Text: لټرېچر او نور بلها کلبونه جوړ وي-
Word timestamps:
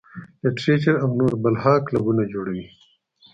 لټرېچر 0.43 0.95
او 1.03 1.09
نور 1.19 1.33
بلها 1.43 1.73
کلبونه 1.87 2.23
جوړ 2.33 2.45
وي- 2.55 2.65